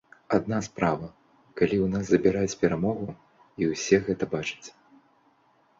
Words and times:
Адна 0.37 0.59
справа, 0.67 1.09
калі 1.61 1.77
ў 1.81 1.87
нас 1.97 2.05
забіраюць 2.15 2.59
перамогу, 2.65 3.07
і 3.63 3.69
ўсе 3.75 3.97
гэта 4.11 4.23
бачаць. 4.35 4.67